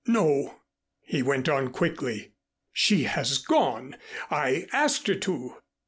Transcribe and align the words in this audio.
"No," 0.07 0.61
he 1.01 1.21
went 1.21 1.47
on 1.47 1.71
quickly. 1.71 2.33
"She 2.73 3.03
has 3.03 3.37
gone. 3.37 3.97
I 4.31 4.65
asked 4.73 5.05
her 5.05 5.13
to. 5.13 5.57